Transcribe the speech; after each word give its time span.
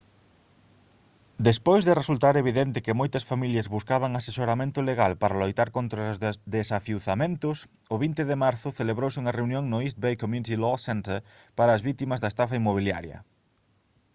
despois 1.47 1.81
de 1.85 1.97
resultar 2.01 2.33
evidente 2.43 2.83
que 2.85 2.99
moitas 3.01 3.27
familias 3.31 3.71
buscaban 3.75 4.11
asesoramento 4.15 4.79
legal 4.89 5.11
para 5.21 5.39
loitar 5.41 5.69
contra 5.77 5.99
os 6.11 6.17
desafiuzamentos 6.57 7.57
o 7.93 7.95
20 8.03 8.23
de 8.29 8.35
marzo 8.43 8.69
celebrouse 8.79 9.19
unha 9.21 9.35
reunión 9.39 9.63
no 9.67 9.77
east 9.85 9.97
bay 10.03 10.15
community 10.23 10.55
law 10.63 10.77
center 10.87 11.17
para 11.57 11.71
as 11.73 11.81
vítimas 11.89 12.19
da 12.19 12.31
estafa 12.33 12.57
inmobiliaria 12.61 13.17